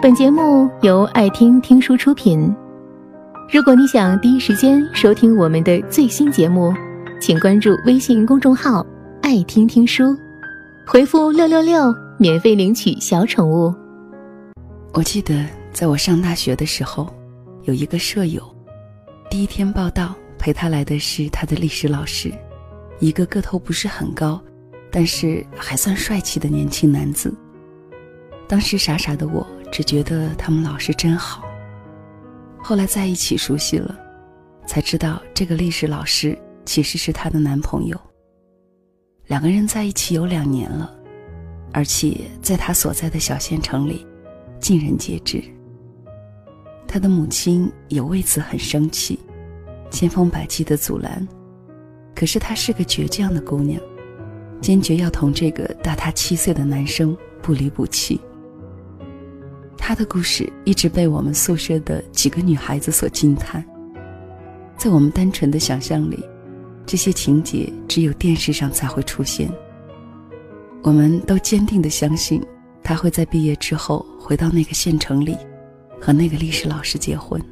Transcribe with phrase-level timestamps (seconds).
[0.00, 2.54] 本节目由爱听听书出品。
[3.52, 6.72] 如果你想第一时间收听我们的最新节目，
[7.20, 8.86] 请关注微信公众号
[9.22, 10.16] “爱听听书”，
[10.86, 13.74] 回复“六六六”免费领取小宠物。
[14.92, 17.12] 我记得在我上大学的时候，
[17.64, 18.40] 有一个舍友，
[19.28, 22.32] 第一天报道陪他来的是他的历史老师，
[23.00, 24.40] 一个个头不是很高，
[24.92, 27.34] 但是还算帅气的年轻男子。
[28.46, 31.44] 当时傻傻的我，只觉得他们老师真好。
[32.62, 33.98] 后来在一起熟悉了，
[34.66, 37.98] 才知道这个历史老师其实是她的男朋友。
[39.26, 40.92] 两个人在一起有两年了，
[41.72, 44.06] 而且在他所在的小县城里，
[44.58, 45.42] 尽人皆知。
[46.86, 49.18] 他的母亲也为此很生气，
[49.90, 51.28] 千方百计的阻拦。
[52.14, 53.80] 可是她是个倔强的姑娘，
[54.60, 58.20] 坚决要同这个大她七岁的男生不离不弃。
[59.88, 63.64] 她的故事一直被我们宿舍的几个女孩子所惊叹。
[64.76, 66.22] 在我们单纯的想象里，
[66.84, 69.50] 这些情节只有电视上才会出现。
[70.82, 72.38] 我们都坚定的相信，
[72.82, 75.34] 她会在毕业之后回到那个县城里，
[75.98, 77.42] 和那个历史老师结婚，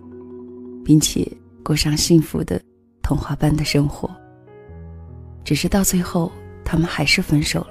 [0.85, 1.27] 并且
[1.65, 2.61] 过上幸福的
[3.01, 4.15] 童话般的生活。
[5.43, 6.31] 只是到最后，
[6.67, 7.71] 他们还是分手了。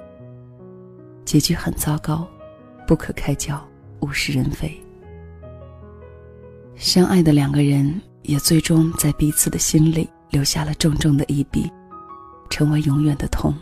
[1.23, 2.27] 结局很糟糕，
[2.88, 3.63] 不可开交。
[4.06, 4.72] 物是人非，
[6.75, 11.72] 相爱的两个人也最终在彼此的心里留下了重重的一笔，
[12.50, 13.56] 成为永远的痛。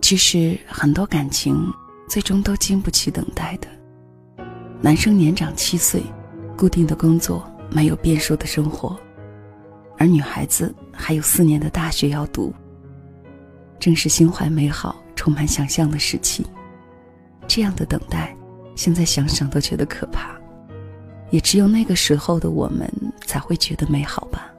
[0.00, 1.72] 其实很多感情
[2.08, 3.66] 最终都经不起等待的。
[4.80, 6.00] 男生年长七岁，
[6.56, 8.96] 固定的工作，没有变数的生活，
[9.98, 12.54] 而女孩子还有四年的大学要读，
[13.80, 16.46] 正是心怀美好、充满想象的时期。
[17.46, 18.36] 这样的等待，
[18.74, 20.38] 现在想想都觉得可怕，
[21.30, 22.90] 也只有那个时候的我们
[23.24, 24.50] 才会觉得美好吧。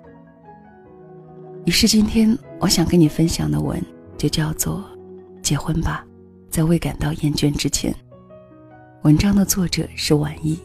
[1.65, 3.81] 于是今天我想跟你分享的文，
[4.17, 4.83] 就叫做
[5.41, 6.05] 《结婚吧，
[6.49, 7.91] 在未感到厌倦之前》。
[9.03, 10.57] 文章的作者是晚意，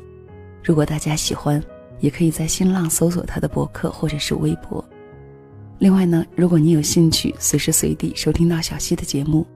[0.62, 1.62] 如果大家喜欢，
[2.00, 4.84] 也可以在新浪搜索他的博客或者是微博。
[5.78, 9.46] 另外呢，如果你有兴趣随时随地收听到小溪的节目。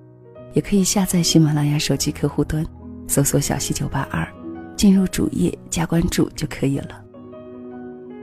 [0.57, 2.65] 也可以下载喜马拉雅手机客户端，
[3.07, 4.27] 搜索“小溪九八二”，
[4.75, 7.05] 进入主页加关注就可以了。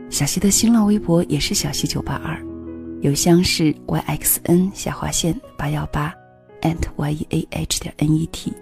[0.09, 2.43] 小溪的新浪微博也是“小溪九八二”，
[3.01, 6.11] 邮箱是 yxn 下划线八幺八
[6.61, 8.53] @yeah 点 net。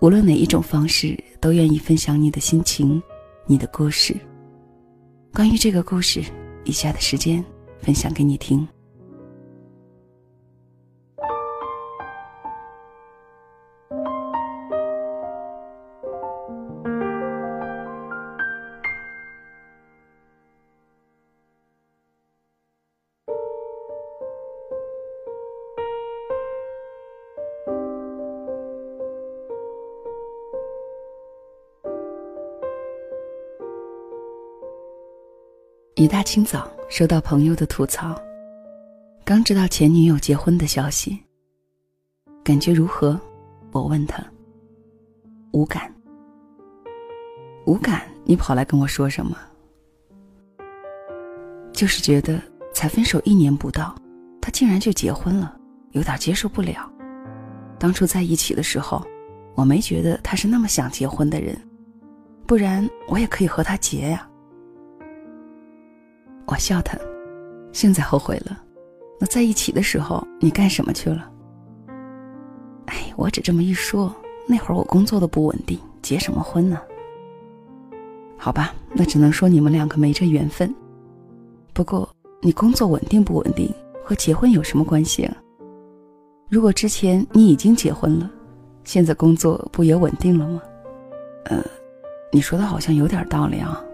[0.00, 3.02] 无论哪一种方式，都愿意分享你的心情，
[3.44, 4.16] 你的故事。
[5.34, 6.22] 关于这个故事，
[6.64, 7.44] 以下的时间
[7.82, 8.66] 分享给你听。
[35.98, 38.16] 一大清早收到朋友的吐槽，
[39.24, 41.18] 刚知道前女友结婚的消息，
[42.44, 43.20] 感觉如何？
[43.72, 44.24] 我问他。
[45.50, 45.92] 无感。
[47.66, 48.06] 无感？
[48.22, 49.36] 你跑来跟我说什么？
[51.72, 52.40] 就是觉得
[52.72, 53.92] 才分手一年不到，
[54.40, 55.58] 他竟然就结婚了，
[55.90, 56.88] 有点接受不了。
[57.76, 59.04] 当初在一起的时候，
[59.56, 61.60] 我没觉得他是那么想结婚的人，
[62.46, 64.27] 不然我也可以和他结呀。
[66.50, 66.98] 我笑他，
[67.72, 68.58] 现在后悔了。
[69.20, 71.30] 那在一起的时候，你干什么去了？
[72.86, 74.10] 哎，我只这么一说，
[74.46, 76.80] 那会儿我工作的不稳定，结什么婚呢？
[78.38, 80.74] 好吧，那只能说你们两个没这缘分。
[81.74, 82.08] 不过，
[82.40, 83.70] 你工作稳定不稳定
[84.02, 85.36] 和结婚有什么关系啊？
[86.48, 88.30] 如果之前你已经结婚了，
[88.84, 90.62] 现在工作不也稳定了吗？
[91.44, 91.62] 呃，
[92.32, 93.84] 你说的好像有点道理啊。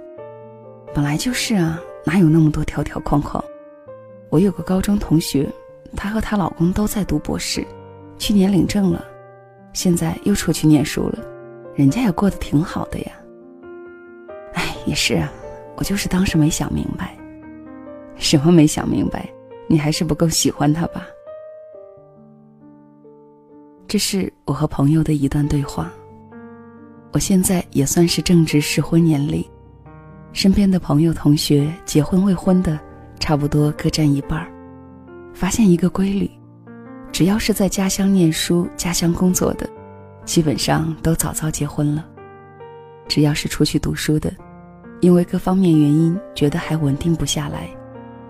[0.94, 1.80] 本来就是啊。
[2.04, 3.42] 哪有那么多条条框框？
[4.30, 5.48] 我有个高中同学，
[5.96, 7.66] 她和她老公都在读博士，
[8.18, 9.04] 去年领证了，
[9.72, 11.18] 现在又出去念书了，
[11.74, 13.12] 人家也过得挺好的呀。
[14.54, 15.32] 哎，也是啊，
[15.76, 17.16] 我就是当时没想明白。
[18.16, 19.28] 什么没想明白？
[19.66, 21.06] 你还是不够喜欢他吧？
[23.86, 25.92] 这是我和朋友的一段对话。
[27.12, 29.44] 我现在也算是正值适婚年龄。
[30.34, 32.78] 身边的朋友、同学结婚未婚的，
[33.20, 34.52] 差不多各占一半儿。
[35.32, 36.28] 发现一个规律：
[37.12, 39.70] 只要是在家乡念书、家乡工作的，
[40.25, 42.04] 基本上都早早结婚了。
[43.06, 44.32] 只要是出去读书的，
[45.00, 47.69] 因为各方面原因觉得还稳定不下来，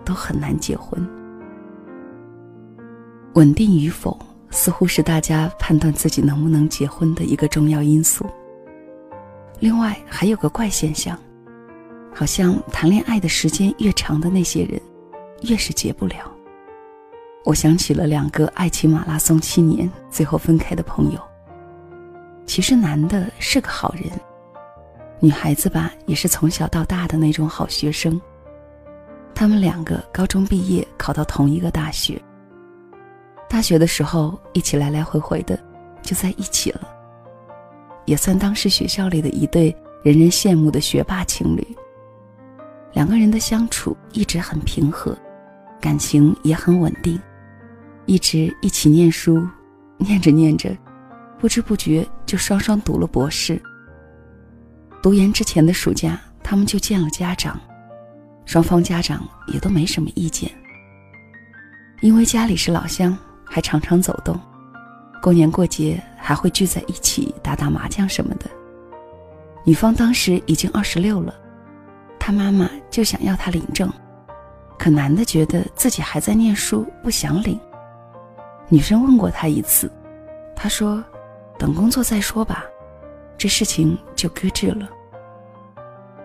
[0.05, 1.03] 都很难结婚。
[3.33, 4.15] 稳定与否，
[4.51, 8.27] 似乎是大家判断自己能不能结婚的一个重要因素。
[9.59, 11.17] 另外，还有个怪现象，
[12.17, 14.81] 好像谈恋爱的时间越长的那些人，
[15.41, 16.31] 越是结不了。
[17.43, 21.19] 我想起了两个爱情马拉松七年最后分开的朋友。
[22.45, 24.09] 其实男的是个好人。
[25.19, 28.19] 女孩子吧，也是从小到大的那种好学生。
[29.33, 32.21] 他们两个高中毕业，考到同一个大学。
[33.49, 35.59] 大学的时候一起来来回回的，
[36.01, 36.87] 就在一起了。
[38.05, 41.75] 也算当时学校里的一对人人羡慕的学霸情侣。
[42.95, 45.15] 两个人的相处一直很平和，
[45.81, 47.19] 感情也很稳定，
[48.05, 49.45] 一直一起念书，
[49.97, 50.73] 念着念着，
[51.37, 53.61] 不知不觉就双双读了博士。
[55.03, 57.59] 读研之前的暑假，他们就见了家长，
[58.45, 60.49] 双方家长也都没什么意见。
[61.99, 64.39] 因为家里是老乡，还常常走动，
[65.21, 68.49] 过年过节还会聚在一起打打麻将什么的。
[69.65, 71.35] 女方当时已经二十六了，
[72.25, 73.87] 他妈妈就想要他领证，
[74.79, 77.59] 可男的觉得自己还在念书，不想领。
[78.67, 79.91] 女生问过他一次，
[80.55, 81.03] 他说
[81.59, 82.65] ：“等工作再说吧。”
[83.37, 84.89] 这事情就搁置了。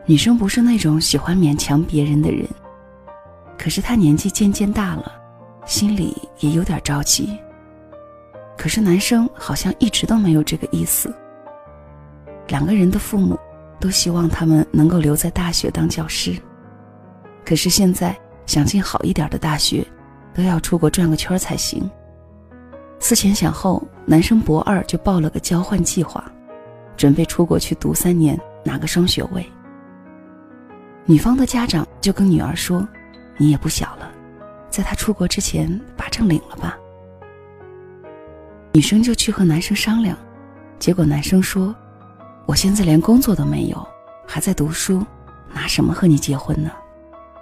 [0.07, 2.49] 女生不是那种喜欢勉强别人的人，
[3.59, 5.13] 可是她年纪渐渐大了，
[5.67, 7.39] 心里也有点着急。
[8.57, 11.15] 可是男生好像一直都没有这个意思。
[12.49, 13.39] 两个人的父母
[13.81, 16.37] 都希望他们能够留在大学当教师，
[17.45, 18.17] 可是现在
[18.47, 19.85] 想进好一点的大学，
[20.35, 21.91] 都要出国转个圈才行。
[22.99, 26.31] 思前想后，男生博二就报了个交换计划。
[26.97, 29.43] 准备出国去读三年，拿个双学位。
[31.07, 32.87] 女方的家长就跟女儿说
[33.39, 34.13] ：“你也不小了，
[34.69, 36.77] 在他出国之前把证领了吧。”
[38.73, 40.15] 女生就去和男生商量，
[40.79, 41.75] 结果男生说
[42.47, 43.89] ：“我现在连工作都没有，
[44.27, 45.05] 还在读书，
[45.53, 46.71] 拿什么和你结婚呢？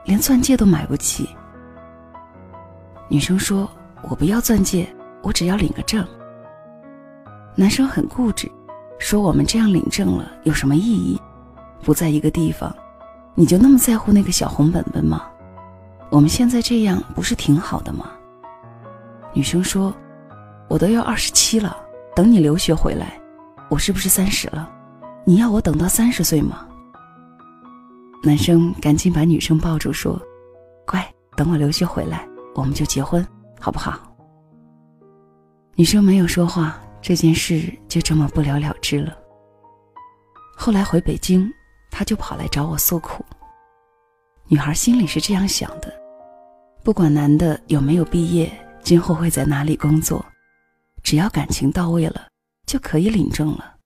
[0.05, 1.29] 连钻戒都买不起。”
[3.09, 3.69] 女生说
[4.09, 4.87] ：“我不要钻戒，
[5.23, 6.07] 我只要领个证。”
[7.57, 8.51] 男生很固执。
[8.99, 11.21] 说我们这样领证了有什么意义？
[11.85, 12.75] 不在一个地方，
[13.37, 15.27] 你就那么在乎那个小红本本吗？
[16.11, 18.11] 我们现在这样不是挺好的吗？
[19.33, 19.95] 女生说
[20.67, 21.77] ：“我都要二十七了，
[22.13, 23.21] 等你留学回来，
[23.69, 24.69] 我是不是三十了？
[25.29, 26.67] 你要我等到三十岁吗？”
[28.25, 30.19] 男生赶紧把女生抱住说
[30.89, 33.23] ：“乖，等我留学回来，我们就结婚，
[33.61, 34.01] 好不好？”
[35.77, 36.81] 女生没有说话。
[37.01, 39.17] 这件事就这么不了了之了。
[40.57, 41.49] 后来回北京，
[41.93, 43.25] 他就跑来找我诉苦。
[44.49, 45.93] 女孩心里是这样想的：
[46.83, 48.51] 不管男的有没有毕业，
[48.83, 50.25] 今后会在哪里工作，
[51.03, 52.27] 只要感情到位了，
[52.67, 53.78] 就可以领证了。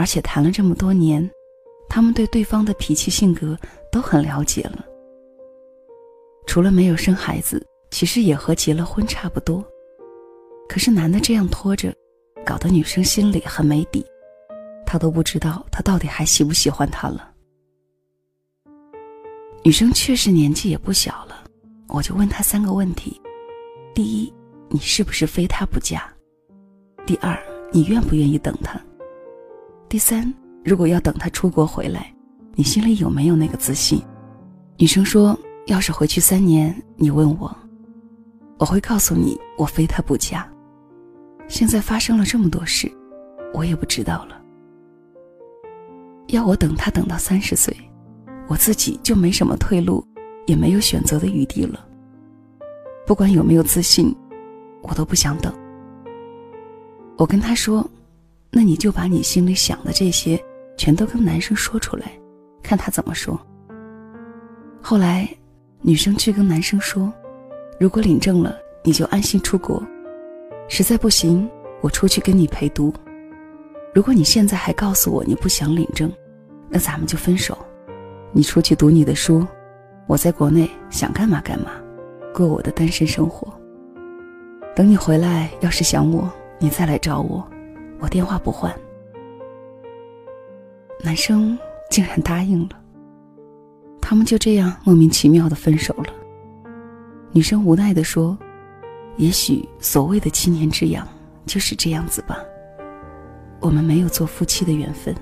[0.00, 1.30] 而且谈了这么多年，
[1.86, 3.54] 他们对对方的脾气性格
[3.92, 4.82] 都很了解了。
[6.46, 9.62] 除了没有生孩子，其实也和结了婚差不多。
[10.66, 11.94] 可是男的这样拖着。
[12.46, 14.02] 搞得女生心里很没底，
[14.86, 17.32] 她都不知道他到底还喜不喜欢她了。
[19.62, 21.44] 女生确实年纪也不小了，
[21.88, 23.20] 我就问她三个问题：
[23.94, 24.32] 第一，
[24.70, 26.10] 你是不是非他不嫁？
[27.04, 27.38] 第二，
[27.70, 28.80] 你愿不愿意等他？
[29.90, 30.32] 第三，
[30.64, 32.14] 如果要等他出国回来，
[32.54, 34.00] 你心里有没有那个自信？
[34.78, 37.52] 女生说：要是回去三年，你问我，
[38.56, 40.48] 我会告诉你，我非他不嫁。
[41.48, 42.88] 现在发生了这么多事，
[43.52, 44.40] 我也不知道了。
[46.28, 47.76] 要我等他等到三十岁，
[48.46, 50.06] 我自己就没什么退路，
[50.46, 51.84] 也没有选择的余地了。
[53.08, 54.14] 不管有没有自信，
[54.82, 55.52] 我都不想等。
[57.16, 57.84] 我跟他说
[58.50, 60.42] ：“那你就把你心里想的这些，
[60.76, 62.12] 全都跟男生说出来，
[62.62, 63.38] 看他怎么说。”
[64.82, 65.28] 后来，
[65.82, 67.12] 女生去跟男生说
[67.78, 69.82] ：“如果领证了，你就安心出国。”
[70.68, 71.48] 实在不行，
[71.80, 72.92] 我出去跟你陪读。
[73.92, 76.10] 如果你现在还告诉我你不想领证，
[76.68, 77.58] 那咱们就分手。
[78.32, 79.44] 你出去读你的书，
[80.06, 81.72] 我在国内想干嘛干嘛，
[82.32, 83.52] 过我的单身生活。
[84.76, 87.44] 等你回来，要是想我，你再来找我，
[88.00, 88.74] 我电话不换。
[91.04, 91.58] 男生
[91.90, 92.70] 竟然答应了。
[94.00, 96.12] 他们就这样莫名其妙的分手了。
[97.32, 98.36] 女生无奈的说。
[99.16, 101.06] 也许所谓的七年之痒
[101.44, 102.38] 就是这样子吧。
[103.58, 105.14] 我们没有做夫妻的缘分。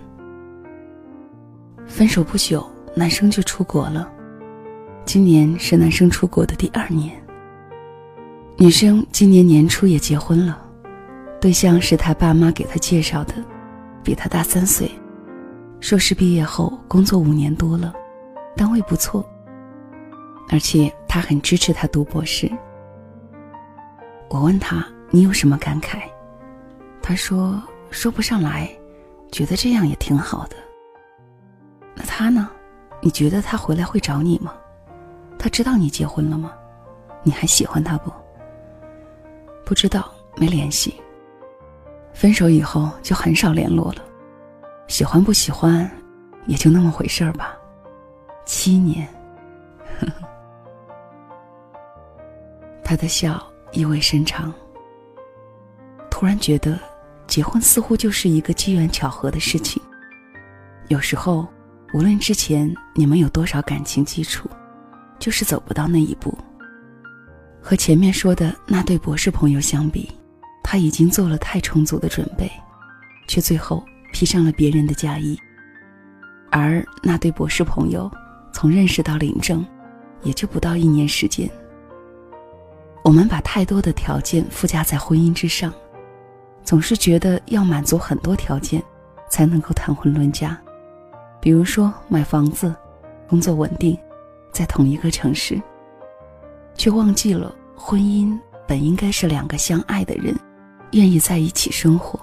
[1.85, 4.09] 分手不久，男生就出国了。
[5.05, 7.21] 今年是男生出国的第二年。
[8.57, 10.68] 女生今年年初也结婚了，
[11.41, 13.35] 对象是他爸妈给他介绍的，
[14.03, 14.91] 比他大三岁，
[15.81, 17.95] 硕士毕业后工作五年多了，
[18.57, 19.25] 单位不错。
[20.51, 22.51] 而且他很支持他读博士。
[24.29, 25.99] 我问他：“你有什么感慨？”
[27.01, 28.69] 他说：“说不上来，
[29.31, 30.57] 觉得这样也挺好的。”
[31.95, 32.51] 那他呢？
[33.01, 34.55] 你觉得他回来会找你吗？
[35.39, 36.53] 他知道你结婚了吗？
[37.23, 38.11] 你还喜欢他不？
[39.65, 41.01] 不知道，没联系。
[42.19, 44.03] 分手以后就很少联络了。
[44.89, 45.89] 喜欢不喜欢，
[46.49, 47.57] 也就那么回事儿吧。
[48.45, 49.07] 七年，
[50.01, 50.29] 呵呵。
[52.83, 54.53] 他的笑意味深长。
[56.11, 56.77] 突然觉得，
[57.29, 59.81] 结婚似乎就是一个机缘巧合的事情。
[60.89, 61.47] 有时候，
[61.95, 64.51] 无论之前你们有多少感情基础。
[65.21, 66.37] 就是走不到那一步。
[67.61, 70.11] 和前面说的那对博士朋友相比，
[70.71, 72.47] 他已经做了太充足的准备，
[73.27, 73.83] 却最后
[74.13, 75.35] 披上了别人的嫁衣。
[76.51, 78.11] 而那对博士朋友，
[78.53, 79.65] 从认识到领证，
[80.23, 81.49] 也就不到一年时间。
[83.03, 85.73] 我们把太多的条件附加在婚姻之上，
[86.63, 88.83] 总是觉得要满足很多条件，
[89.31, 90.55] 才能够谈婚论嫁。
[91.41, 92.77] 比如说买房子，
[93.27, 93.99] 工作稳定。
[94.53, 95.59] 在同一个城市，
[96.75, 100.35] 却忘记了婚姻本应该是两个相爱的人，
[100.93, 102.19] 愿意在一起生活。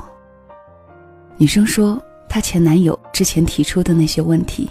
[1.38, 4.69] 女生说，她前男友之前提出的那些问题，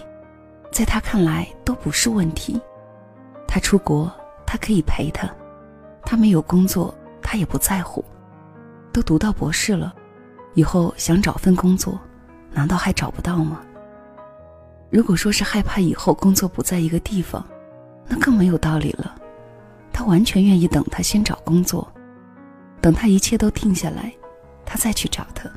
[0.71, 2.59] 在她看来都不是问题。
[3.47, 4.11] 他出国，
[4.45, 5.29] 他可以陪她；
[6.03, 8.03] 他没有工作，他也不在乎。
[8.91, 9.93] 都读到博士了，
[10.55, 11.97] 以后想找份工作，
[12.51, 13.61] 难道还找不到吗？
[14.89, 17.45] 如果说是害怕以后工作不在一个地方，
[18.07, 19.15] 那更没有道理了。
[19.93, 21.89] 他完全愿意等他先找工作，
[22.85, 24.13] 等他一切都定下来，
[24.63, 25.49] 他再去找他。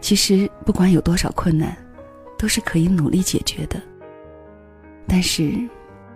[0.00, 1.76] 其实不管有多少困难，
[2.36, 3.80] 都是可以努力解决的。
[5.06, 5.56] 但是，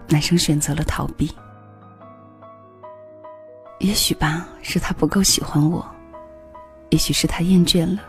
[0.08, 1.30] 男生选择了逃避。
[3.78, 5.88] 也许吧，是他不够喜欢我，
[6.90, 8.02] 也许是他厌倦了，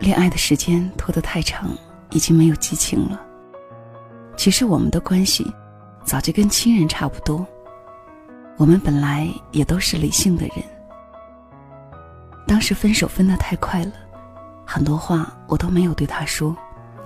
[0.00, 1.70] 恋爱的时间拖得太长。
[2.10, 3.18] 已经没有激情了。
[4.36, 5.50] 其实我们的关系
[6.04, 7.44] 早就跟亲人差不多。
[8.58, 10.73] 我们本来也都是理性的人。
[12.46, 13.92] 当时分手分得太快了，
[14.66, 16.56] 很多话我都没有对他说，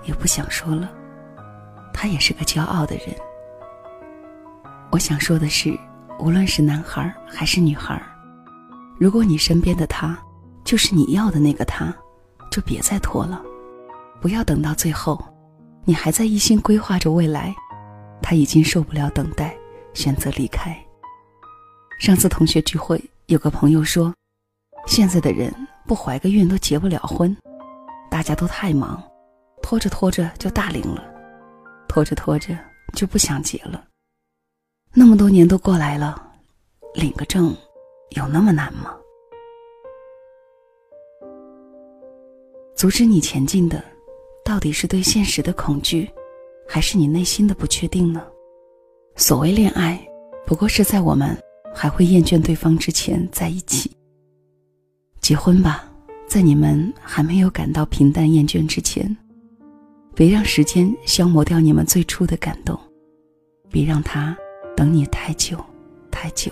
[0.04, 0.90] 也不想说了。
[1.92, 3.06] 他也是个骄傲的人。
[4.90, 5.78] 我想说的是，
[6.18, 8.00] 无论是男孩还是女孩，
[8.98, 10.18] 如果你身边的他
[10.64, 11.94] 就是你要的那个他，
[12.50, 13.42] 就别再拖了。
[14.20, 15.22] 不要等到最后，
[15.84, 17.54] 你还在一心规划着未来，
[18.20, 19.56] 他已经受不了等待，
[19.94, 20.76] 选择离开。
[21.98, 24.12] 上次同学聚会，有个朋友说，
[24.88, 25.54] 现在的人
[25.86, 27.36] 不怀个孕都结不了婚，
[28.10, 29.00] 大家都太忙，
[29.62, 31.04] 拖着拖着就大龄了，
[31.86, 32.58] 拖着拖着
[32.94, 33.84] 就不想结了。
[34.94, 36.32] 那么多年都过来了，
[36.94, 37.54] 领个证
[38.16, 38.96] 有那么难吗？
[42.74, 43.84] 阻止你前进的。
[44.42, 46.10] 到底是对现实的恐惧，
[46.66, 48.26] 还是你内心的不确定呢？
[49.16, 50.00] 所谓恋爱，
[50.46, 51.36] 不过是在我们
[51.74, 53.94] 还会厌倦对方之前在一起。
[55.28, 55.84] 结婚吧，
[56.26, 59.14] 在你们还没有感到平淡厌倦之前，
[60.14, 62.80] 别让时间消磨掉你们最初的感动，
[63.70, 64.34] 别让他
[64.74, 65.62] 等你太久，
[66.10, 66.50] 太久。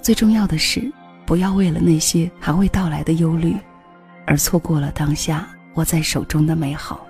[0.00, 0.90] 最重要的是，
[1.26, 3.54] 不要为了那些还未到来的忧虑，
[4.26, 5.46] 而错过了当下。
[5.74, 7.06] 握在手中的美好。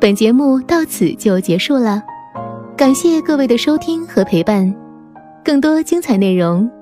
[0.00, 2.00] 本节目到此就结束了，
[2.76, 4.72] 感谢各位的收听和陪伴。
[5.44, 6.70] 更多精彩内容，